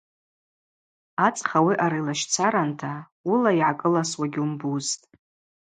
Ацӏх 1.25 1.51
ауи 1.57 1.73
аъара 1.77 1.97
йлащцаранта– 1.99 2.93
уыла 3.29 3.51
йгӏакӏыласуа 3.53 4.27
гьуымбузтӏ. 4.33 5.03